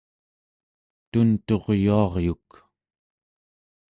tunturyuaryuk 1.11 2.49